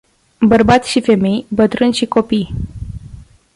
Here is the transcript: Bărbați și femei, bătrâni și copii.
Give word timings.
Bărbați 0.39 0.89
și 0.89 1.01
femei, 1.01 1.45
bătrâni 1.49 1.93
și 1.93 2.05
copii. 2.05 2.53